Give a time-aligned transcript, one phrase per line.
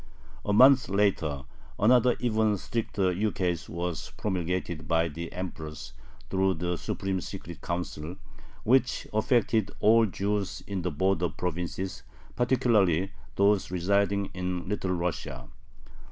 [0.43, 1.43] A month later
[1.77, 5.93] another even stricter ukase was promulgated by the Empress
[6.31, 8.15] through the Supreme Secret Council,
[8.63, 12.01] which affected all Jews in the border provinces,
[12.35, 15.47] particularly those residing in Little Russia.